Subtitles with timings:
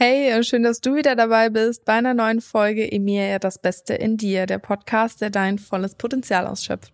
[0.00, 4.16] Hey, schön, dass du wieder dabei bist bei einer neuen Folge Emilia das Beste in
[4.16, 6.92] dir, der Podcast, der dein volles Potenzial ausschöpft.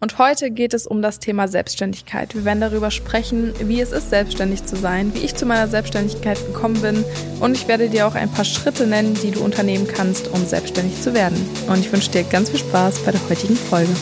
[0.00, 2.34] Und heute geht es um das Thema Selbstständigkeit.
[2.34, 6.46] Wir werden darüber sprechen, wie es ist, selbstständig zu sein, wie ich zu meiner Selbstständigkeit
[6.46, 7.06] gekommen bin
[7.40, 11.00] und ich werde dir auch ein paar Schritte nennen, die du unternehmen kannst, um selbstständig
[11.00, 11.38] zu werden.
[11.68, 13.94] Und ich wünsche dir ganz viel Spaß bei der heutigen Folge.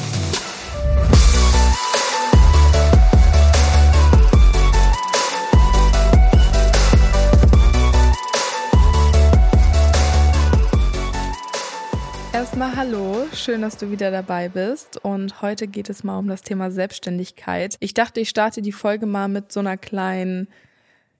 [12.40, 16.40] Erstmal hallo, schön, dass du wieder dabei bist und heute geht es mal um das
[16.40, 17.76] Thema Selbstständigkeit.
[17.80, 20.48] Ich dachte, ich starte die Folge mal mit so einer kleinen,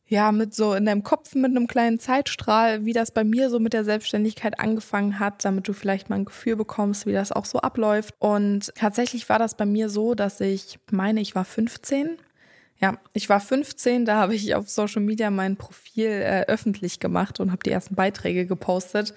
[0.06, 3.60] ja, mit so in deinem Kopf mit einem kleinen Zeitstrahl, wie das bei mir so
[3.60, 7.44] mit der Selbstständigkeit angefangen hat, damit du vielleicht mal ein Gefühl bekommst, wie das auch
[7.44, 8.14] so abläuft.
[8.18, 12.16] Und tatsächlich war das bei mir so, dass ich meine, ich war 15
[12.80, 17.38] ja, ich war 15, da habe ich auf Social Media mein Profil äh, öffentlich gemacht
[17.38, 19.12] und habe die ersten Beiträge gepostet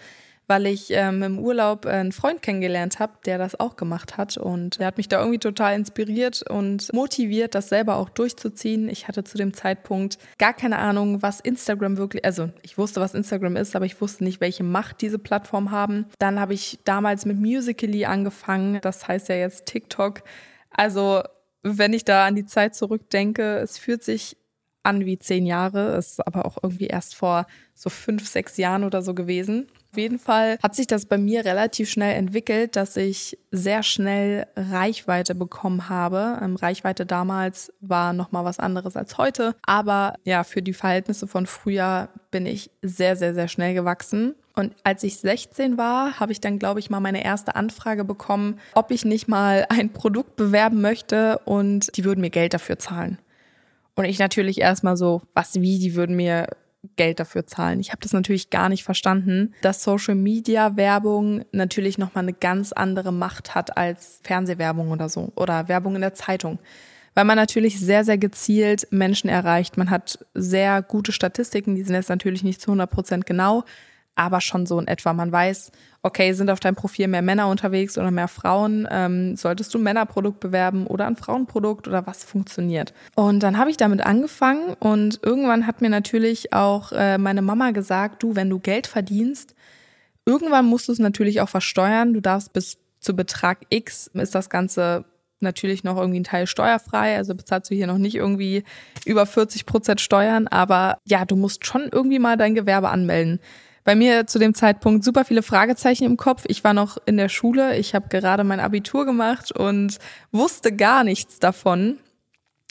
[0.47, 4.37] weil ich ähm, im Urlaub einen Freund kennengelernt habe, der das auch gemacht hat.
[4.37, 8.89] Und der hat mich da irgendwie total inspiriert und motiviert, das selber auch durchzuziehen.
[8.89, 13.13] Ich hatte zu dem Zeitpunkt gar keine Ahnung, was Instagram wirklich, also ich wusste, was
[13.13, 16.05] Instagram ist, aber ich wusste nicht, welche Macht diese Plattform haben.
[16.19, 20.23] Dann habe ich damals mit Musically angefangen, das heißt ja jetzt TikTok.
[20.69, 21.23] Also
[21.61, 24.37] wenn ich da an die Zeit zurückdenke, es fühlt sich
[24.83, 29.01] an wie zehn Jahre, ist aber auch irgendwie erst vor so fünf, sechs Jahren oder
[29.01, 29.67] so gewesen.
[29.93, 34.47] Auf jeden Fall hat sich das bei mir relativ schnell entwickelt, dass ich sehr schnell
[34.55, 36.39] Reichweite bekommen habe.
[36.41, 41.27] Ähm, Reichweite damals war noch mal was anderes als heute, aber ja, für die Verhältnisse
[41.27, 44.33] von früher bin ich sehr sehr sehr schnell gewachsen.
[44.55, 48.59] Und als ich 16 war, habe ich dann, glaube ich, mal meine erste Anfrage bekommen,
[48.73, 53.19] ob ich nicht mal ein Produkt bewerben möchte und die würden mir Geld dafür zahlen.
[53.93, 56.47] Und ich natürlich erstmal so, was wie, die würden mir
[56.95, 57.79] Geld dafür zahlen.
[57.79, 62.33] Ich habe das natürlich gar nicht verstanden, dass Social Media Werbung natürlich noch mal eine
[62.33, 66.59] ganz andere Macht hat als Fernsehwerbung oder so oder Werbung in der Zeitung.
[67.15, 69.77] Weil man natürlich sehr, sehr gezielt Menschen erreicht.
[69.77, 73.63] Man hat sehr gute Statistiken, die sind jetzt natürlich nicht zu 100 Prozent genau,
[74.15, 75.13] aber schon so in etwa.
[75.13, 75.71] Man weiß,
[76.03, 78.87] okay, sind auf deinem Profil mehr Männer unterwegs oder mehr Frauen?
[78.91, 82.93] Ähm, solltest du ein Männerprodukt bewerben oder ein Frauenprodukt oder was funktioniert?
[83.15, 87.71] Und dann habe ich damit angefangen und irgendwann hat mir natürlich auch äh, meine Mama
[87.71, 89.55] gesagt, du, wenn du Geld verdienst,
[90.25, 92.13] irgendwann musst du es natürlich auch versteuern.
[92.13, 95.05] Du darfst bis zu Betrag X ist das Ganze
[95.39, 98.63] natürlich noch irgendwie ein Teil steuerfrei, also bezahlst du hier noch nicht irgendwie
[99.05, 103.39] über 40 Prozent Steuern, aber ja, du musst schon irgendwie mal dein Gewerbe anmelden
[103.83, 106.43] bei mir zu dem Zeitpunkt super viele Fragezeichen im Kopf.
[106.47, 109.99] Ich war noch in der Schule, ich habe gerade mein Abitur gemacht und
[110.31, 111.97] wusste gar nichts davon.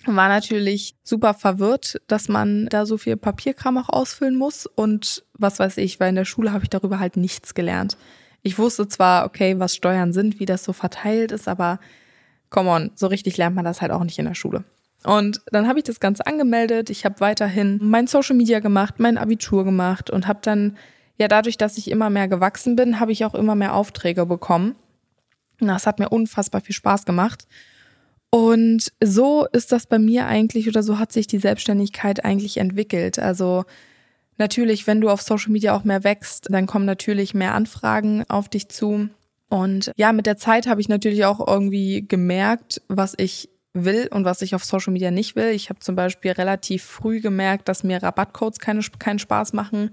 [0.05, 5.59] War natürlich super verwirrt, dass man da so viel Papierkram auch ausfüllen muss und was
[5.59, 7.97] weiß ich, weil in der Schule habe ich darüber halt nichts gelernt.
[8.43, 11.78] Ich wusste zwar, okay, was Steuern sind, wie das so verteilt ist, aber
[12.51, 14.65] come on, so richtig lernt man das halt auch nicht in der Schule.
[15.05, 16.91] Und dann habe ich das Ganze angemeldet.
[16.91, 20.77] Ich habe weiterhin mein Social Media gemacht, mein Abitur gemacht und habe dann
[21.19, 24.75] ja, dadurch, dass ich immer mehr gewachsen bin, habe ich auch immer mehr Aufträge bekommen.
[25.59, 27.47] Das hat mir unfassbar viel Spaß gemacht.
[28.31, 33.19] Und so ist das bei mir eigentlich oder so hat sich die Selbstständigkeit eigentlich entwickelt.
[33.19, 33.65] Also
[34.39, 38.49] natürlich, wenn du auf Social Media auch mehr wächst, dann kommen natürlich mehr Anfragen auf
[38.49, 39.11] dich zu.
[39.51, 44.25] Und ja, mit der Zeit habe ich natürlich auch irgendwie gemerkt, was ich will und
[44.25, 45.51] was ich auf Social Media nicht will.
[45.51, 49.91] Ich habe zum Beispiel relativ früh gemerkt, dass mir Rabattcodes keine, keinen Spaß machen,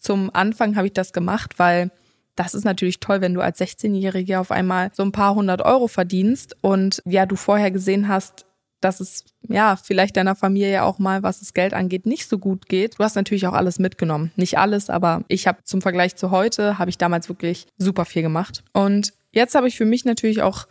[0.00, 1.90] zum Anfang habe ich das gemacht, weil
[2.34, 5.88] das ist natürlich toll, wenn du als 16-Jährige auf einmal so ein paar hundert Euro
[5.88, 8.46] verdienst und ja, du vorher gesehen hast,
[8.80, 12.66] dass es ja vielleicht deiner Familie auch mal, was das Geld angeht, nicht so gut
[12.66, 12.98] geht.
[12.98, 14.32] Du hast natürlich auch alles mitgenommen.
[14.36, 18.22] Nicht alles, aber ich habe zum Vergleich zu heute, habe ich damals wirklich super viel
[18.22, 18.64] gemacht.
[18.72, 20.66] Und jetzt habe ich für mich natürlich auch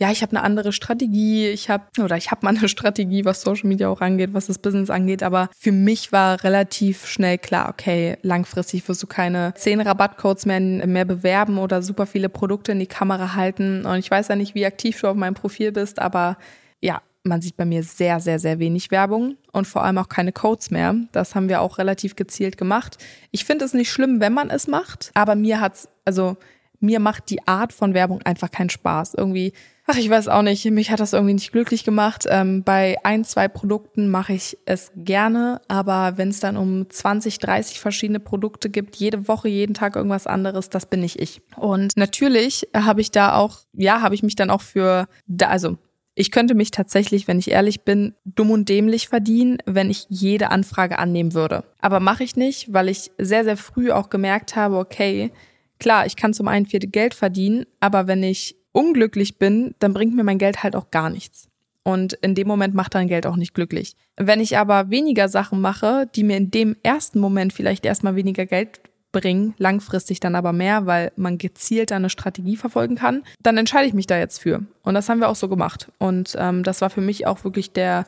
[0.00, 3.42] ja, ich habe eine andere Strategie, ich habe oder ich habe mal eine Strategie, was
[3.42, 7.68] Social Media auch angeht, was das Business angeht, aber für mich war relativ schnell klar,
[7.68, 12.78] okay, langfristig wirst du keine zehn Rabattcodes mehr, mehr bewerben oder super viele Produkte in
[12.78, 15.98] die Kamera halten und ich weiß ja nicht, wie aktiv du auf meinem Profil bist,
[15.98, 16.38] aber
[16.80, 20.32] ja, man sieht bei mir sehr, sehr, sehr wenig Werbung und vor allem auch keine
[20.32, 20.94] Codes mehr.
[21.12, 22.96] Das haben wir auch relativ gezielt gemacht.
[23.30, 26.38] Ich finde es nicht schlimm, wenn man es macht, aber mir hat's, also
[26.80, 29.14] mir macht die Art von Werbung einfach keinen Spaß.
[29.14, 29.52] Irgendwie
[29.92, 30.64] Ach, ich weiß auch nicht.
[30.66, 32.24] Mich hat das irgendwie nicht glücklich gemacht.
[32.28, 37.40] Ähm, bei ein, zwei Produkten mache ich es gerne, aber wenn es dann um 20,
[37.40, 41.42] 30 verschiedene Produkte gibt, jede Woche, jeden Tag irgendwas anderes, das bin nicht ich.
[41.56, 45.76] Und natürlich habe ich da auch, ja, habe ich mich dann auch für, da, also
[46.14, 50.52] ich könnte mich tatsächlich, wenn ich ehrlich bin, dumm und dämlich verdienen, wenn ich jede
[50.52, 51.64] Anfrage annehmen würde.
[51.80, 55.32] Aber mache ich nicht, weil ich sehr, sehr früh auch gemerkt habe, okay,
[55.80, 60.14] klar, ich kann zum einen viel Geld verdienen, aber wenn ich unglücklich bin, dann bringt
[60.14, 61.48] mir mein Geld halt auch gar nichts.
[61.82, 63.96] Und in dem Moment macht dein Geld auch nicht glücklich.
[64.16, 68.46] Wenn ich aber weniger Sachen mache, die mir in dem ersten Moment vielleicht erstmal weniger
[68.46, 68.80] Geld
[69.12, 73.94] bringen, langfristig dann aber mehr, weil man gezielt eine Strategie verfolgen kann, dann entscheide ich
[73.94, 74.64] mich da jetzt für.
[74.82, 75.90] Und das haben wir auch so gemacht.
[75.98, 78.04] Und ähm, das war für mich auch wirklich der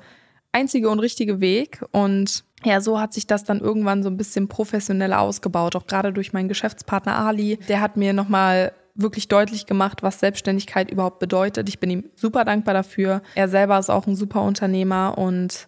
[0.53, 1.83] einzige und richtige Weg.
[1.91, 6.13] Und ja, so hat sich das dann irgendwann so ein bisschen professioneller ausgebaut, auch gerade
[6.13, 7.59] durch meinen Geschäftspartner Ali.
[7.69, 11.69] Der hat mir nochmal wirklich deutlich gemacht, was Selbstständigkeit überhaupt bedeutet.
[11.69, 13.23] Ich bin ihm super dankbar dafür.
[13.35, 15.67] Er selber ist auch ein super Unternehmer und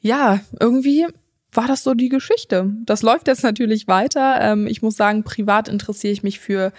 [0.00, 1.06] ja, irgendwie
[1.52, 2.70] war das so die Geschichte.
[2.84, 4.38] Das läuft jetzt natürlich weiter.
[4.40, 6.72] Ähm, ich muss sagen, privat interessiere ich mich für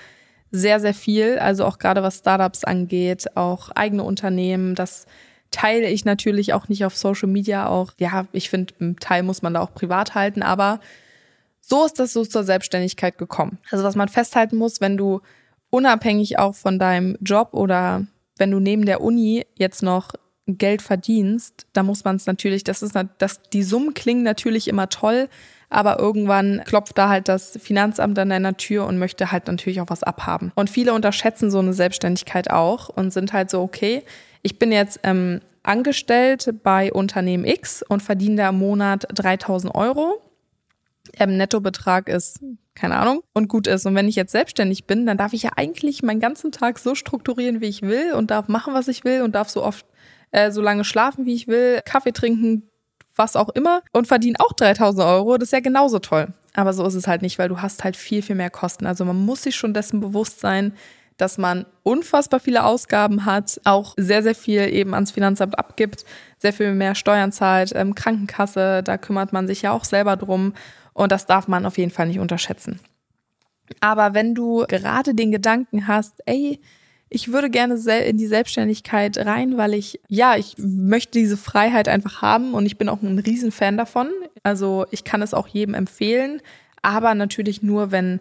[0.52, 1.40] sehr, sehr viel.
[1.40, 4.76] Also auch gerade was Startups angeht, auch eigene Unternehmen.
[4.76, 5.06] Das
[5.52, 7.68] teile ich natürlich auch nicht auf Social Media.
[7.68, 10.44] Auch, ja, ich finde, einen Teil muss man da auch privat halten.
[10.44, 10.80] Aber
[11.60, 13.58] so ist das so zur Selbstständigkeit gekommen.
[13.72, 15.22] Also was man festhalten muss, wenn du
[15.70, 18.06] unabhängig auch von deinem Job oder
[18.38, 20.14] wenn du neben der Uni jetzt noch
[20.48, 24.88] Geld verdienst, da muss man es natürlich, das ist das, die Summen klingen natürlich immer
[24.88, 25.28] toll,
[25.70, 29.90] aber irgendwann klopft da halt das Finanzamt an deiner Tür und möchte halt natürlich auch
[29.90, 30.54] was abhaben.
[30.56, 34.04] Und viele unterschätzen so eine Selbstständigkeit auch und sind halt so, okay,
[34.42, 40.22] ich bin jetzt ähm, angestellt bei Unternehmen X und verdiene da im Monat 3000 Euro.
[41.20, 42.40] Ähm, Nettobetrag ist
[42.78, 43.86] keine Ahnung, und gut ist.
[43.86, 46.96] Und wenn ich jetzt selbstständig bin, dann darf ich ja eigentlich meinen ganzen Tag so
[46.96, 49.86] strukturieren, wie ich will und darf machen, was ich will und darf so oft
[50.32, 52.70] äh, so lange schlafen, wie ich will, Kaffee trinken,
[53.16, 55.38] was auch immer und verdiene auch 3000 Euro.
[55.38, 56.28] Das ist ja genauso toll.
[56.54, 58.86] Aber so ist es halt nicht, weil du hast halt viel, viel mehr Kosten.
[58.86, 60.74] Also man muss sich schon dessen bewusst sein,
[61.18, 66.06] dass man unfassbar viele Ausgaben hat, auch sehr, sehr viel eben ans Finanzamt abgibt,
[66.38, 70.54] sehr viel mehr Steuern zahlt, ähm, Krankenkasse, da kümmert man sich ja auch selber drum.
[70.98, 72.80] Und das darf man auf jeden Fall nicht unterschätzen.
[73.82, 76.60] Aber wenn du gerade den Gedanken hast, ey,
[77.08, 82.24] ich würde gerne in die Selbstständigkeit rein, weil ich, ja, ich möchte diese Freiheit einfach
[82.24, 84.10] haben und ich bin auch ein Riesenfan davon.
[84.42, 86.42] Also ich kann es auch jedem empfehlen,
[86.82, 88.20] aber natürlich nur, wenn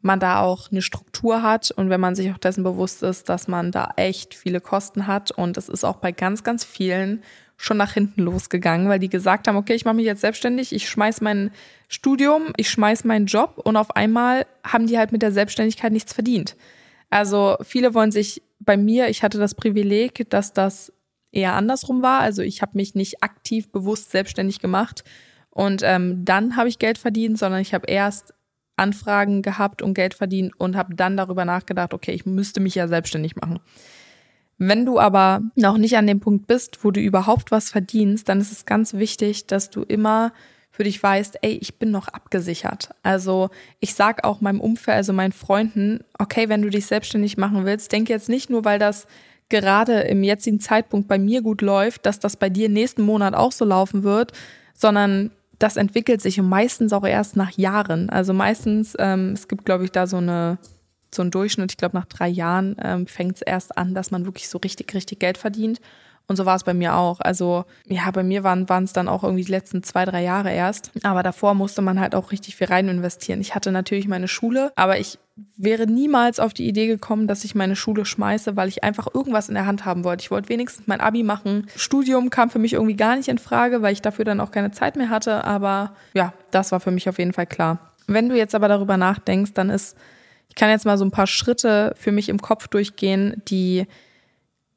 [0.00, 3.46] man da auch eine Struktur hat und wenn man sich auch dessen bewusst ist, dass
[3.46, 5.30] man da echt viele Kosten hat.
[5.30, 7.22] Und es ist auch bei ganz, ganz vielen
[7.56, 10.88] schon nach hinten losgegangen, weil die gesagt haben, okay, ich mache mich jetzt selbstständig, ich
[10.88, 11.50] schmeiß mein
[11.88, 16.12] Studium, ich schmeiß meinen Job und auf einmal haben die halt mit der Selbstständigkeit nichts
[16.12, 16.56] verdient.
[17.08, 20.92] Also viele wollen sich bei mir, ich hatte das Privileg, dass das
[21.32, 22.20] eher andersrum war.
[22.20, 25.04] Also ich habe mich nicht aktiv bewusst selbstständig gemacht
[25.50, 28.34] und ähm, dann habe ich Geld verdient, sondern ich habe erst
[28.76, 32.88] Anfragen gehabt und Geld verdient und habe dann darüber nachgedacht, okay, ich müsste mich ja
[32.88, 33.60] selbstständig machen.
[34.58, 38.40] Wenn du aber noch nicht an dem Punkt bist, wo du überhaupt was verdienst, dann
[38.40, 40.32] ist es ganz wichtig, dass du immer
[40.70, 42.90] für dich weißt, ey, ich bin noch abgesichert.
[43.02, 43.48] Also
[43.80, 47.92] ich sag auch meinem Umfeld, also meinen Freunden, okay, wenn du dich selbstständig machen willst,
[47.92, 49.06] denk jetzt nicht nur, weil das
[49.48, 53.52] gerade im jetzigen Zeitpunkt bei mir gut läuft, dass das bei dir nächsten Monat auch
[53.52, 54.32] so laufen wird,
[54.74, 58.10] sondern das entwickelt sich und meistens auch erst nach Jahren.
[58.10, 60.58] Also meistens, ähm, es gibt, glaube ich, da so eine
[61.14, 61.72] so ein Durchschnitt.
[61.72, 64.92] Ich glaube, nach drei Jahren ähm, fängt es erst an, dass man wirklich so richtig,
[64.94, 65.80] richtig Geld verdient.
[66.28, 67.20] Und so war es bei mir auch.
[67.20, 70.90] Also ja, bei mir waren es dann auch irgendwie die letzten zwei, drei Jahre erst.
[71.04, 73.40] Aber davor musste man halt auch richtig viel rein investieren.
[73.40, 75.18] Ich hatte natürlich meine Schule, aber ich
[75.56, 79.48] wäre niemals auf die Idee gekommen, dass ich meine Schule schmeiße, weil ich einfach irgendwas
[79.48, 80.22] in der Hand haben wollte.
[80.22, 81.68] Ich wollte wenigstens mein Abi machen.
[81.76, 84.72] Studium kam für mich irgendwie gar nicht in Frage, weil ich dafür dann auch keine
[84.72, 85.44] Zeit mehr hatte.
[85.44, 87.78] Aber ja, das war für mich auf jeden Fall klar.
[88.08, 89.96] Wenn du jetzt aber darüber nachdenkst, dann ist,
[90.48, 93.86] ich kann jetzt mal so ein paar Schritte für mich im Kopf durchgehen, die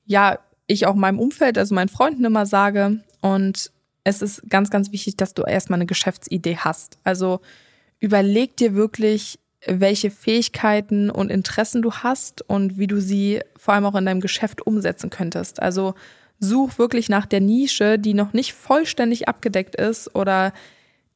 [0.05, 2.99] ja ich auch meinem Umfeld, also meinen Freunden immer sage.
[3.21, 3.71] Und
[4.03, 6.99] es ist ganz, ganz wichtig, dass du erstmal eine Geschäftsidee hast.
[7.03, 7.41] Also
[7.99, 13.85] überleg dir wirklich, welche Fähigkeiten und Interessen du hast und wie du sie vor allem
[13.85, 15.61] auch in deinem Geschäft umsetzen könntest.
[15.61, 15.95] Also
[16.39, 20.53] such wirklich nach der Nische, die noch nicht vollständig abgedeckt ist oder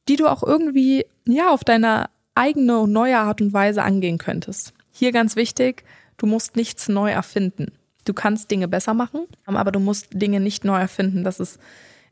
[0.08, 4.72] die du auch irgendwie ja auf deine eigene und neue Art und Weise angehen könntest.
[4.90, 5.84] Hier ganz wichtig,
[6.16, 7.72] du musst nichts neu erfinden.
[8.04, 11.24] Du kannst Dinge besser machen, aber du musst Dinge nicht neu erfinden.
[11.24, 11.58] Das ist,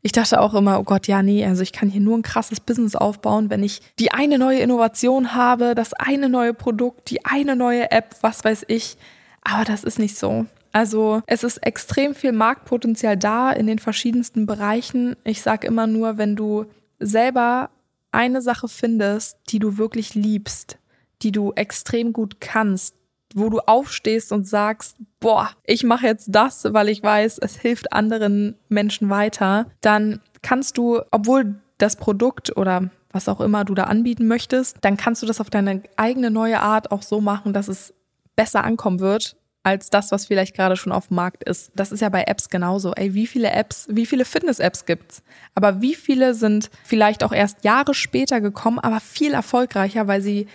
[0.01, 2.59] ich dachte auch immer, oh Gott, ja, nee, also ich kann hier nur ein krasses
[2.59, 7.55] Business aufbauen, wenn ich die eine neue Innovation habe, das eine neue Produkt, die eine
[7.55, 8.97] neue App, was weiß ich.
[9.43, 10.45] Aber das ist nicht so.
[10.71, 15.15] Also es ist extrem viel Marktpotenzial da in den verschiedensten Bereichen.
[15.23, 16.65] Ich sage immer nur, wenn du
[16.99, 17.69] selber
[18.13, 20.77] eine Sache findest, die du wirklich liebst,
[21.21, 22.95] die du extrem gut kannst,
[23.33, 27.93] wo du aufstehst und sagst, boah, ich mache jetzt das, weil ich weiß, es hilft
[27.93, 33.83] anderen Menschen weiter, dann kannst du, obwohl das Produkt oder was auch immer du da
[33.83, 37.67] anbieten möchtest, dann kannst du das auf deine eigene neue Art auch so machen, dass
[37.67, 37.93] es
[38.35, 41.71] besser ankommen wird als das, was vielleicht gerade schon auf dem Markt ist.
[41.73, 42.93] Das ist ja bei Apps genauso.
[42.93, 45.23] Ey, wie viele Apps, wie viele Fitness-Apps gibt's?
[45.55, 50.47] Aber wie viele sind vielleicht auch erst Jahre später gekommen, aber viel erfolgreicher, weil sie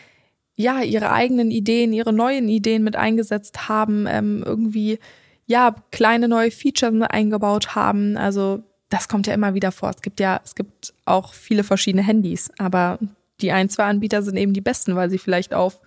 [0.56, 4.98] ja ihre eigenen Ideen, ihre neuen Ideen mit eingesetzt haben, ähm, irgendwie
[5.46, 8.18] ja kleine neue Features mit eingebaut haben.
[8.18, 9.90] Also das kommt ja immer wieder vor.
[9.90, 12.98] Es gibt ja, es gibt auch viele verschiedene Handys, aber
[13.40, 15.80] die ein, zwei Anbieter sind eben die besten, weil sie vielleicht auf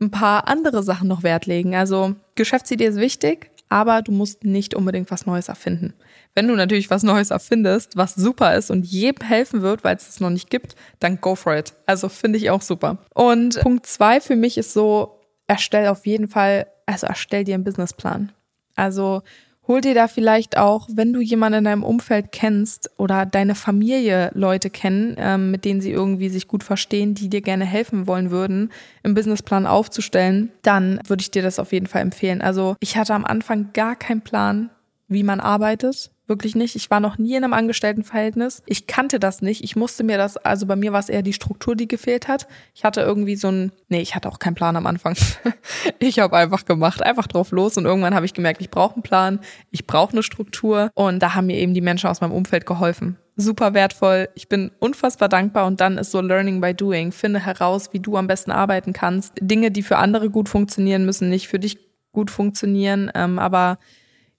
[0.00, 1.74] ein paar andere Sachen noch Wert legen.
[1.74, 5.94] Also Geschäftsidee ist wichtig, aber du musst nicht unbedingt was Neues erfinden.
[6.34, 10.08] Wenn du natürlich was Neues erfindest, was super ist und jedem helfen wird, weil es
[10.08, 11.72] es noch nicht gibt, dann go for it.
[11.86, 12.98] Also finde ich auch super.
[13.14, 17.64] Und Punkt zwei für mich ist so, erstell auf jeden Fall, also erstell dir einen
[17.64, 18.32] Businessplan.
[18.76, 19.22] Also
[19.68, 24.30] hol dir da vielleicht auch, wenn du jemanden in deinem Umfeld kennst oder deine Familie
[24.34, 28.30] Leute kennen, ähm, mit denen sie irgendwie sich gut verstehen, die dir gerne helfen wollen
[28.30, 28.70] würden,
[29.02, 32.42] im Businessplan aufzustellen, dann würde ich dir das auf jeden Fall empfehlen.
[32.42, 34.70] Also ich hatte am Anfang gar keinen Plan,
[35.08, 36.10] wie man arbeitet.
[36.30, 36.76] Wirklich nicht.
[36.76, 38.62] Ich war noch nie in einem Angestelltenverhältnis.
[38.66, 39.64] Ich kannte das nicht.
[39.64, 42.46] Ich musste mir das, also bei mir war es eher die Struktur, die gefehlt hat.
[42.72, 45.16] Ich hatte irgendwie so ein, nee, ich hatte auch keinen Plan am Anfang.
[45.98, 49.02] ich habe einfach gemacht, einfach drauf los und irgendwann habe ich gemerkt, ich brauche einen
[49.02, 49.40] Plan,
[49.72, 53.16] ich brauche eine Struktur und da haben mir eben die Menschen aus meinem Umfeld geholfen.
[53.34, 54.28] Super wertvoll.
[54.36, 57.10] Ich bin unfassbar dankbar und dann ist so Learning by Doing.
[57.10, 59.32] Finde heraus, wie du am besten arbeiten kannst.
[59.40, 61.76] Dinge, die für andere gut funktionieren, müssen nicht für dich
[62.12, 63.78] gut funktionieren, ähm, aber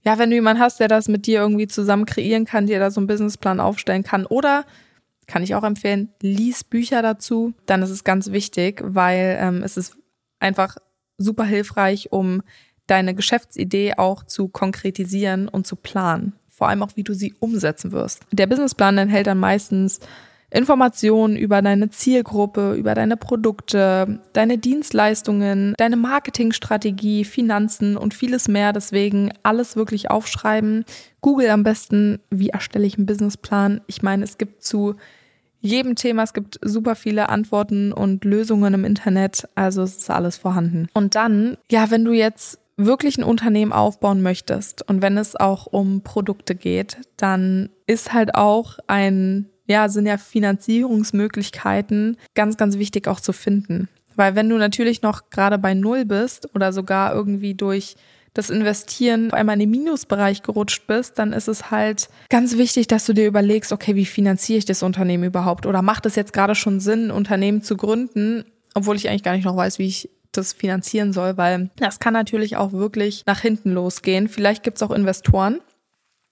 [0.03, 2.91] ja, wenn du jemanden hast, der das mit dir irgendwie zusammen kreieren kann, dir da
[2.91, 4.65] so einen Businessplan aufstellen kann oder
[5.27, 9.77] kann ich auch empfehlen, lies Bücher dazu, dann ist es ganz wichtig, weil ähm, es
[9.77, 9.95] ist
[10.39, 10.77] einfach
[11.17, 12.41] super hilfreich, um
[12.87, 16.33] deine Geschäftsidee auch zu konkretisieren und zu planen.
[16.49, 18.23] Vor allem auch, wie du sie umsetzen wirst.
[18.31, 19.99] Der Businessplan enthält dann meistens
[20.51, 28.73] Informationen über deine Zielgruppe, über deine Produkte, deine Dienstleistungen, deine Marketingstrategie, Finanzen und vieles mehr.
[28.73, 30.83] Deswegen alles wirklich aufschreiben.
[31.21, 33.81] Google am besten, wie erstelle ich einen Businessplan.
[33.87, 34.95] Ich meine, es gibt zu
[35.61, 39.47] jedem Thema, es gibt super viele Antworten und Lösungen im Internet.
[39.55, 40.89] Also es ist alles vorhanden.
[40.93, 45.67] Und dann, ja, wenn du jetzt wirklich ein Unternehmen aufbauen möchtest und wenn es auch
[45.67, 53.07] um Produkte geht, dann ist halt auch ein ja, sind ja Finanzierungsmöglichkeiten ganz, ganz wichtig
[53.07, 53.89] auch zu finden.
[54.15, 57.95] Weil wenn du natürlich noch gerade bei Null bist oder sogar irgendwie durch
[58.33, 63.05] das Investieren einmal in den Minusbereich gerutscht bist, dann ist es halt ganz wichtig, dass
[63.05, 65.65] du dir überlegst, okay, wie finanziere ich das Unternehmen überhaupt?
[65.65, 69.35] Oder macht es jetzt gerade schon Sinn, ein Unternehmen zu gründen, obwohl ich eigentlich gar
[69.35, 73.41] nicht noch weiß, wie ich das finanzieren soll, weil das kann natürlich auch wirklich nach
[73.41, 74.29] hinten losgehen.
[74.29, 75.59] Vielleicht gibt es auch Investoren.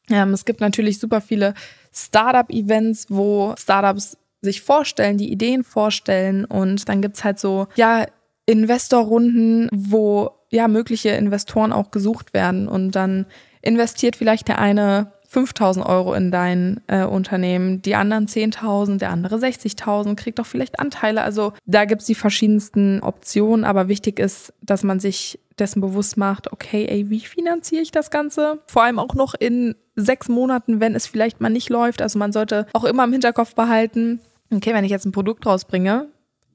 [0.10, 1.54] Ähm, es gibt natürlich super viele
[1.94, 6.46] Startup-Events, wo Startups sich vorstellen, die Ideen vorstellen.
[6.46, 8.06] Und dann gibt's halt so, ja,
[8.46, 12.68] Investorrunden, wo ja mögliche Investoren auch gesucht werden.
[12.68, 13.26] Und dann
[13.62, 19.36] investiert vielleicht der eine 5000 Euro in dein äh, Unternehmen, die anderen 10.000, der andere
[19.36, 21.22] 60.000, kriegt doch vielleicht Anteile.
[21.22, 26.52] Also da gibt's die verschiedensten Optionen, aber wichtig ist, dass man sich dessen bewusst macht,
[26.52, 28.60] okay, ey, wie finanziere ich das Ganze?
[28.66, 32.02] Vor allem auch noch in sechs Monaten, wenn es vielleicht mal nicht läuft.
[32.02, 34.22] Also man sollte auch immer im Hinterkopf behalten,
[34.52, 36.08] okay, wenn ich jetzt ein Produkt rausbringe,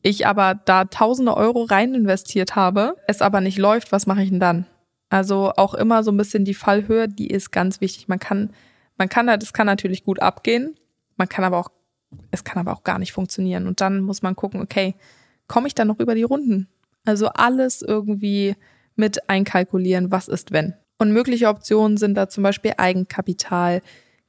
[0.02, 4.30] ich aber da tausende Euro rein investiert habe, es aber nicht läuft, was mache ich
[4.30, 4.66] denn dann?
[5.14, 8.08] Also auch immer so ein bisschen die Fallhöhe, die ist ganz wichtig.
[8.08, 8.50] Man kann,
[8.98, 10.74] man kann, das kann natürlich gut abgehen,
[11.16, 11.70] man kann aber auch,
[12.32, 13.68] es kann aber auch gar nicht funktionieren.
[13.68, 14.96] Und dann muss man gucken, okay,
[15.46, 16.66] komme ich dann noch über die Runden?
[17.04, 18.56] Also alles irgendwie
[18.96, 20.74] mit einkalkulieren, was ist wenn.
[20.98, 23.82] Und mögliche Optionen sind da zum Beispiel Eigenkapital,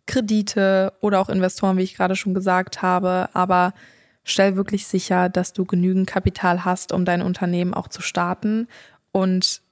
[0.05, 3.29] Kredite oder auch Investoren, wie ich gerade schon gesagt habe.
[3.33, 3.73] Aber
[4.23, 8.67] stell wirklich sicher, dass du genügend Kapital hast, um dein Unternehmen auch zu starten
[9.11, 9.63] und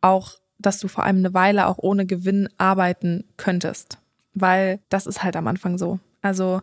[0.00, 3.98] auch, dass du vor allem eine Weile auch ohne Gewinn arbeiten könntest.
[4.34, 5.98] Weil das ist halt am Anfang so.
[6.22, 6.60] Also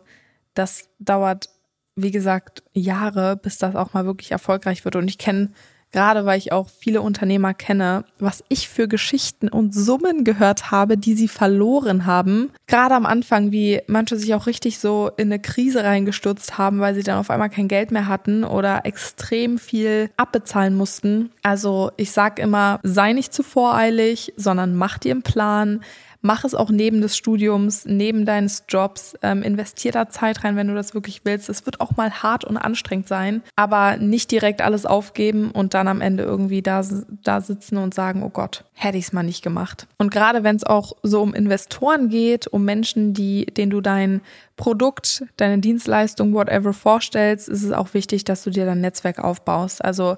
[0.54, 1.48] das dauert,
[1.96, 4.96] wie gesagt, Jahre, bis das auch mal wirklich erfolgreich wird.
[4.96, 5.50] Und ich kenne
[5.94, 10.98] gerade weil ich auch viele Unternehmer kenne, was ich für Geschichten und Summen gehört habe,
[10.98, 12.50] die sie verloren haben.
[12.66, 16.96] Gerade am Anfang, wie manche sich auch richtig so in eine Krise reingestürzt haben, weil
[16.96, 21.30] sie dann auf einmal kein Geld mehr hatten oder extrem viel abbezahlen mussten.
[21.44, 25.80] Also ich sag immer, sei nicht zu voreilig, sondern mach dir einen Plan,
[26.24, 30.68] mach es auch neben des Studiums, neben deines Jobs, ähm, investier da Zeit rein, wenn
[30.68, 31.50] du das wirklich willst.
[31.50, 35.86] Es wird auch mal hart und anstrengend sein, aber nicht direkt alles aufgeben und dann
[35.86, 36.82] am Ende irgendwie da,
[37.22, 39.86] da sitzen und sagen, oh Gott, hätte ich es mal nicht gemacht.
[39.98, 44.22] Und gerade wenn es auch so um Investoren geht, um Menschen, die, denen du dein
[44.56, 49.84] Produkt, deine Dienstleistung, whatever vorstellst, ist es auch wichtig, dass du dir dein Netzwerk aufbaust.
[49.84, 50.16] Also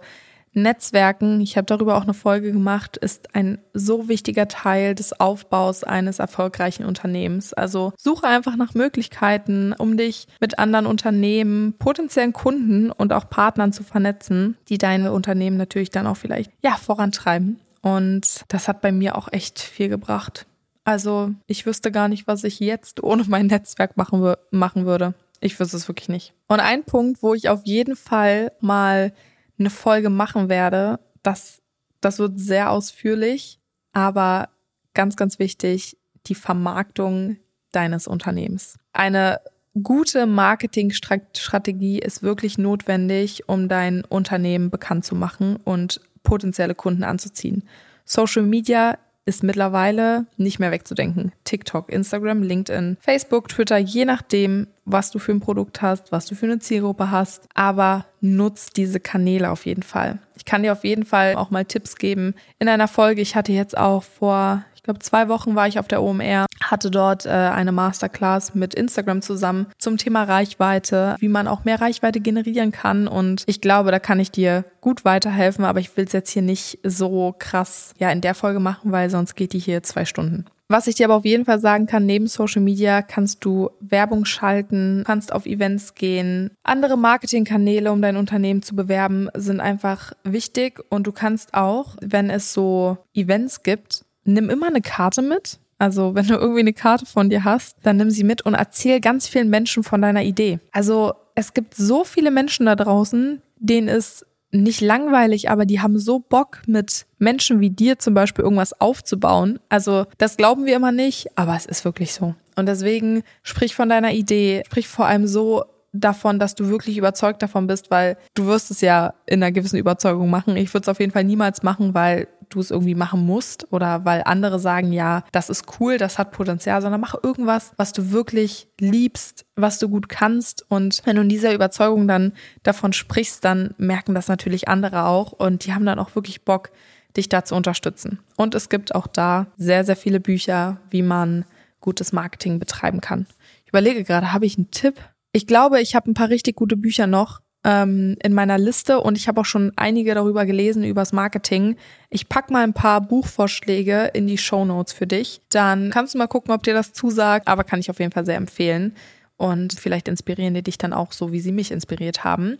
[0.62, 5.84] Netzwerken, ich habe darüber auch eine Folge gemacht, ist ein so wichtiger Teil des Aufbaus
[5.84, 7.52] eines erfolgreichen Unternehmens.
[7.52, 13.72] Also suche einfach nach Möglichkeiten, um dich mit anderen Unternehmen, potenziellen Kunden und auch Partnern
[13.72, 17.60] zu vernetzen, die deine Unternehmen natürlich dann auch vielleicht ja vorantreiben.
[17.82, 20.46] Und das hat bei mir auch echt viel gebracht.
[20.84, 25.14] Also ich wüsste gar nicht, was ich jetzt ohne mein Netzwerk machen, machen würde.
[25.40, 26.32] Ich wüsste es wirklich nicht.
[26.48, 29.12] Und ein Punkt, wo ich auf jeden Fall mal
[29.58, 31.00] eine Folge machen werde.
[31.22, 31.60] Das,
[32.00, 33.58] das wird sehr ausführlich,
[33.92, 34.48] aber
[34.94, 35.96] ganz, ganz wichtig,
[36.26, 37.36] die Vermarktung
[37.72, 38.78] deines Unternehmens.
[38.92, 39.40] Eine
[39.82, 47.64] gute Marketingstrategie ist wirklich notwendig, um dein Unternehmen bekannt zu machen und potenzielle Kunden anzuziehen.
[48.04, 51.32] Social Media ist mittlerweile nicht mehr wegzudenken.
[51.44, 56.36] TikTok, Instagram, LinkedIn, Facebook, Twitter, je nachdem, was du für ein Produkt hast, was du
[56.36, 57.48] für eine Zielgruppe hast.
[57.54, 60.20] Aber nutz diese Kanäle auf jeden Fall.
[60.36, 62.34] Ich kann dir auf jeden Fall auch mal Tipps geben.
[62.60, 66.02] In einer Folge, ich hatte jetzt auch vor, glaube, zwei Wochen war ich auf der
[66.02, 71.64] OMR, hatte dort äh, eine Masterclass mit Instagram zusammen zum Thema Reichweite, wie man auch
[71.64, 73.06] mehr Reichweite generieren kann.
[73.06, 76.42] Und ich glaube, da kann ich dir gut weiterhelfen, aber ich will es jetzt hier
[76.42, 80.46] nicht so krass ja in der Folge machen, weil sonst geht die hier zwei Stunden.
[80.68, 84.24] Was ich dir aber auf jeden Fall sagen kann, neben Social Media kannst du Werbung
[84.24, 86.50] schalten, kannst auf Events gehen.
[86.64, 92.30] Andere Marketingkanäle, um dein Unternehmen zu bewerben, sind einfach wichtig und du kannst auch, wenn
[92.30, 95.58] es so Events gibt, nimm immer eine Karte mit.
[95.78, 99.00] Also wenn du irgendwie eine Karte von dir hast, dann nimm sie mit und erzähl
[99.00, 100.58] ganz vielen Menschen von deiner Idee.
[100.72, 105.98] Also es gibt so viele Menschen da draußen, denen es nicht langweilig, aber die haben
[105.98, 109.58] so Bock, mit Menschen wie dir zum Beispiel irgendwas aufzubauen.
[109.68, 112.34] Also das glauben wir immer nicht, aber es ist wirklich so.
[112.56, 115.64] Und deswegen sprich von deiner Idee, sprich vor allem so
[116.00, 119.78] davon, dass du wirklich überzeugt davon bist, weil du wirst es ja in einer gewissen
[119.78, 120.56] Überzeugung machen.
[120.56, 124.04] Ich würde es auf jeden Fall niemals machen, weil du es irgendwie machen musst oder
[124.04, 128.12] weil andere sagen, ja, das ist cool, das hat Potenzial, sondern mach irgendwas, was du
[128.12, 130.64] wirklich liebst, was du gut kannst.
[130.68, 135.32] Und wenn du in dieser Überzeugung dann davon sprichst, dann merken das natürlich andere auch
[135.32, 136.70] und die haben dann auch wirklich Bock,
[137.16, 138.20] dich da zu unterstützen.
[138.36, 141.44] Und es gibt auch da sehr, sehr viele Bücher, wie man
[141.80, 143.26] gutes Marketing betreiben kann.
[143.64, 145.00] Ich überlege gerade, habe ich einen Tipp?
[145.32, 149.18] Ich glaube, ich habe ein paar richtig gute Bücher noch ähm, in meiner Liste und
[149.18, 151.76] ich habe auch schon einige darüber gelesen, übers Marketing.
[152.10, 155.40] Ich pack mal ein paar Buchvorschläge in die Show Notes für dich.
[155.50, 158.24] Dann kannst du mal gucken, ob dir das zusagt, aber kann ich auf jeden Fall
[158.24, 158.94] sehr empfehlen.
[159.36, 162.58] Und vielleicht inspirieren die dich dann auch so, wie sie mich inspiriert haben.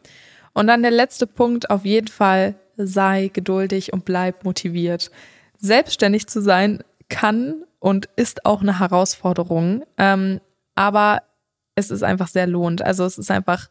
[0.53, 5.11] Und dann der letzte Punkt, auf jeden Fall sei geduldig und bleib motiviert.
[5.57, 10.41] Selbstständig zu sein kann und ist auch eine Herausforderung, ähm,
[10.75, 11.23] aber
[11.77, 12.83] es ist einfach sehr lohnt.
[12.83, 13.69] Also es ist einfach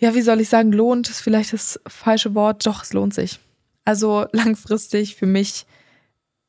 [0.00, 2.66] ja, wie soll ich sagen, lohnt ist vielleicht das falsche Wort.
[2.66, 3.38] Doch, es lohnt sich.
[3.84, 5.66] Also langfristig für mich,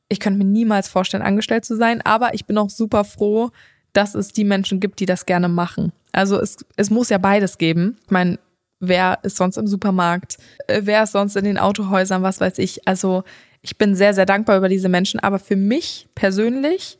[0.08, 3.50] ich könnte mir niemals vorstellen, angestellt zu sein, aber ich bin auch super froh,
[3.92, 5.92] dass es die Menschen gibt, die das gerne machen.
[6.12, 7.98] Also es, es muss ja beides geben.
[8.04, 8.38] Ich meine,
[8.80, 10.38] wer ist sonst im Supermarkt?
[10.66, 12.22] Äh, wer ist sonst in den Autohäusern?
[12.22, 12.88] Was weiß ich.
[12.88, 13.22] Also
[13.60, 16.98] ich bin sehr, sehr dankbar über diese Menschen, aber für mich persönlich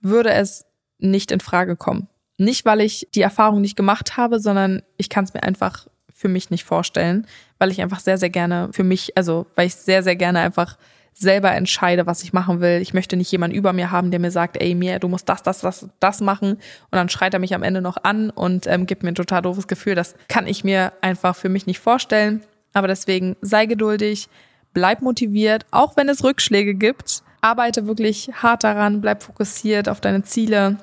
[0.00, 0.64] würde es
[0.98, 2.08] nicht in Frage kommen.
[2.44, 6.28] Nicht, weil ich die Erfahrung nicht gemacht habe, sondern ich kann es mir einfach für
[6.28, 7.26] mich nicht vorstellen,
[7.58, 10.76] weil ich einfach sehr, sehr gerne für mich, also weil ich sehr, sehr gerne einfach
[11.12, 12.80] selber entscheide, was ich machen will.
[12.82, 15.42] Ich möchte nicht jemanden über mir haben, der mir sagt, ey, mir, du musst das,
[15.42, 16.52] das, das, das machen.
[16.52, 16.60] Und
[16.92, 19.68] dann schreit er mich am Ende noch an und ähm, gibt mir ein total doofes
[19.68, 19.94] Gefühl.
[19.94, 22.42] Das kann ich mir einfach für mich nicht vorstellen.
[22.72, 24.28] Aber deswegen sei geduldig,
[24.72, 27.22] bleib motiviert, auch wenn es Rückschläge gibt.
[27.40, 30.78] Arbeite wirklich hart daran, bleib fokussiert auf deine Ziele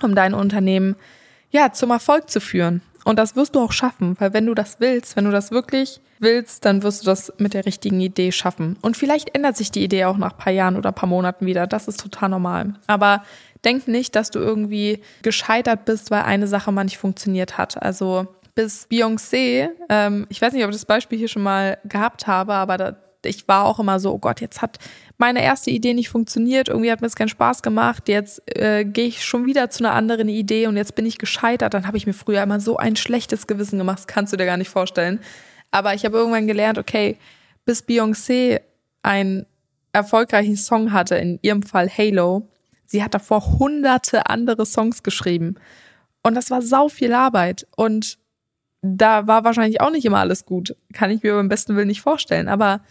[0.00, 0.96] um dein Unternehmen
[1.50, 2.80] ja zum Erfolg zu führen.
[3.04, 6.00] Und das wirst du auch schaffen, weil wenn du das willst, wenn du das wirklich
[6.20, 8.76] willst, dann wirst du das mit der richtigen Idee schaffen.
[8.80, 11.66] Und vielleicht ändert sich die Idee auch nach paar Jahren oder paar Monaten wieder.
[11.66, 12.74] Das ist total normal.
[12.86, 13.24] Aber
[13.64, 17.82] denk nicht, dass du irgendwie gescheitert bist, weil eine Sache mal nicht funktioniert hat.
[17.82, 22.26] Also bis Beyoncé, ähm, ich weiß nicht, ob ich das Beispiel hier schon mal gehabt
[22.26, 24.78] habe, aber da, ich war auch immer so, oh Gott, jetzt hat
[25.18, 29.06] meine erste Idee nicht funktioniert, irgendwie hat mir es keinen Spaß gemacht, jetzt äh, gehe
[29.06, 32.06] ich schon wieder zu einer anderen Idee und jetzt bin ich gescheitert, dann habe ich
[32.06, 35.20] mir früher immer so ein schlechtes Gewissen gemacht, das kannst du dir gar nicht vorstellen.
[35.70, 37.16] Aber ich habe irgendwann gelernt, okay,
[37.64, 38.60] bis Beyoncé
[39.02, 39.46] einen
[39.92, 42.48] erfolgreichen Song hatte, in ihrem Fall Halo,
[42.92, 45.54] Sie hat davor hunderte andere Songs geschrieben.
[46.22, 47.66] Und das war sau viel Arbeit.
[47.74, 48.18] Und
[48.82, 50.76] da war wahrscheinlich auch nicht immer alles gut.
[50.92, 52.48] Kann ich mir beim besten Willen nicht vorstellen.
[52.48, 52.82] Aber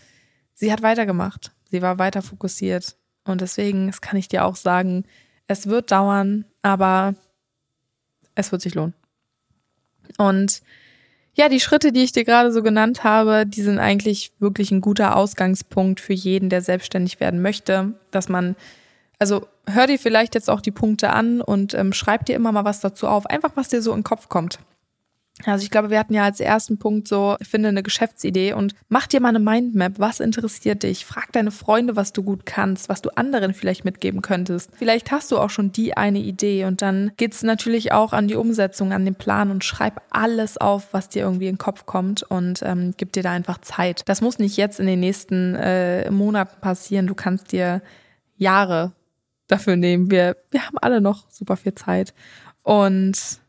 [0.61, 1.51] sie hat weitergemacht.
[1.71, 2.95] Sie war weiter fokussiert.
[3.25, 5.05] Und deswegen, das kann ich dir auch sagen,
[5.47, 7.15] es wird dauern, aber
[8.35, 8.93] es wird sich lohnen.
[10.17, 10.61] Und
[11.33, 14.81] ja, die Schritte, die ich dir gerade so genannt habe, die sind eigentlich wirklich ein
[14.81, 18.55] guter Ausgangspunkt für jeden, der selbstständig werden möchte, dass man
[19.17, 22.65] also hör dir vielleicht jetzt auch die Punkte an und ähm, schreib dir immer mal
[22.65, 24.59] was dazu auf, einfach was dir so in den Kopf kommt.
[25.45, 29.07] Also ich glaube, wir hatten ja als ersten Punkt so, finde eine Geschäftsidee und mach
[29.07, 29.93] dir mal eine Mindmap.
[29.97, 31.05] Was interessiert dich?
[31.05, 34.69] Frag deine Freunde, was du gut kannst, was du anderen vielleicht mitgeben könntest.
[34.73, 38.35] Vielleicht hast du auch schon die eine Idee und dann geht's natürlich auch an die
[38.35, 42.23] Umsetzung, an den Plan und schreib alles auf, was dir irgendwie in den Kopf kommt
[42.23, 44.03] und ähm, gib dir da einfach Zeit.
[44.07, 47.07] Das muss nicht jetzt in den nächsten äh, Monaten passieren.
[47.07, 47.81] Du kannst dir
[48.37, 48.91] Jahre
[49.47, 50.11] dafür nehmen.
[50.11, 52.13] Wir, wir haben alle noch super viel Zeit
[52.63, 53.40] und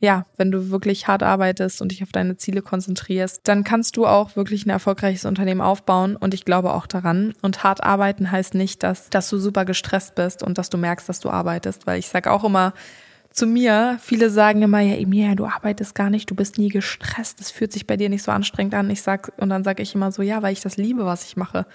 [0.00, 4.06] ja, wenn du wirklich hart arbeitest und dich auf deine Ziele konzentrierst, dann kannst du
[4.06, 7.34] auch wirklich ein erfolgreiches Unternehmen aufbauen und ich glaube auch daran.
[7.42, 11.08] Und hart arbeiten heißt nicht, dass, dass du super gestresst bist und dass du merkst,
[11.08, 12.72] dass du arbeitest, weil ich sage auch immer
[13.30, 17.40] zu mir, viele sagen immer, ja, Emilia, du arbeitest gar nicht, du bist nie gestresst,
[17.40, 18.90] es fühlt sich bei dir nicht so anstrengend an.
[18.90, 21.36] Ich sag, und dann sage ich immer so, ja, weil ich das liebe, was ich
[21.36, 21.66] mache.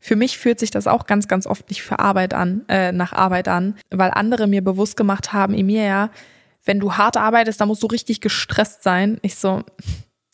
[0.00, 3.12] Für mich fühlt sich das auch ganz, ganz oft nicht für Arbeit an, äh, nach
[3.12, 6.10] Arbeit an, weil andere mir bewusst gemacht haben, Emilia,
[6.66, 9.18] wenn du hart arbeitest, dann musst du richtig gestresst sein.
[9.22, 9.62] Ich so,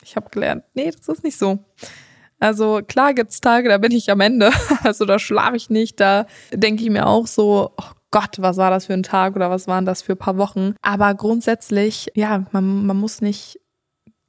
[0.03, 1.59] ich habe gelernt, nee, das ist nicht so.
[2.41, 4.51] Also klar gibt's Tage, da bin ich am Ende.
[4.83, 8.71] Also da schlafe ich nicht, da denke ich mir auch so, oh Gott, was war
[8.71, 10.75] das für ein Tag oder was waren das für ein paar Wochen.
[10.83, 13.61] Aber grundsätzlich, ja, man, man muss nicht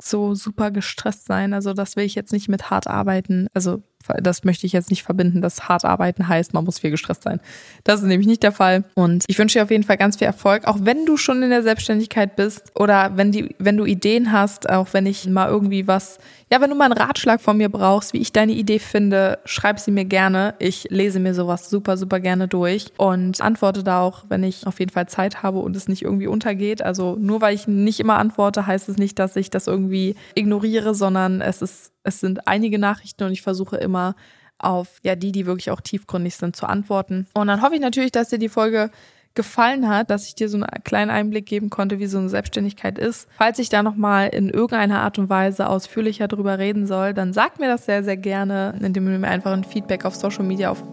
[0.02, 1.54] so super gestresst sein.
[1.54, 3.48] Also das will ich jetzt nicht mit hart arbeiten.
[3.54, 3.82] Also
[4.22, 7.40] das möchte ich jetzt nicht verbinden, dass hart arbeiten heißt, man muss viel gestresst sein.
[7.84, 8.84] Das ist nämlich nicht der Fall.
[8.96, 11.50] Und ich wünsche dir auf jeden Fall ganz viel Erfolg, auch wenn du schon in
[11.50, 15.88] der Selbstständigkeit bist oder wenn die, wenn du Ideen hast, auch wenn ich mal irgendwie
[15.88, 16.20] was,
[16.52, 19.80] ja, wenn du mal einen Ratschlag von mir brauchst, wie ich deine Idee finde, schreib
[19.80, 20.56] sie mir gerne.
[20.60, 24.80] Ich lese mir sowas super, super gerne durch und antworte da auch, wenn ich auf
[24.80, 26.82] jeden Fall Zeit habe und es nicht irgendwie untergeht.
[26.82, 30.94] Also nur weil ich nicht immer antworte, heißt es nicht, dass ich das irgendwie ignoriere,
[30.94, 34.16] sondern es ist es sind einige Nachrichten und ich versuche immer
[34.60, 37.28] auf ja die, die wirklich auch tiefgründig sind, zu antworten.
[37.34, 38.92] Und dann hoffe ich natürlich, dass dir die Folge
[39.36, 43.00] gefallen hat, dass ich dir so einen kleinen Einblick geben konnte, wie so eine Selbstständigkeit
[43.00, 43.28] ist.
[43.38, 47.60] Falls ich da nochmal in irgendeiner Art und Weise ausführlicher drüber reden soll, dann sag
[47.60, 50.84] mir das sehr, sehr gerne, indem du mir einfach ein Feedback auf Social Media, auf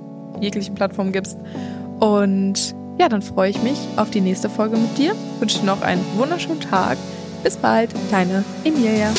[0.40, 1.38] jeglichen Plattformen gibst.
[1.98, 5.14] Und ja, dann freue ich mich auf die nächste Folge mit dir.
[5.38, 6.96] wünsche dir noch einen wunderschönen Tag.
[7.42, 9.12] Bis bald, deine Emilia.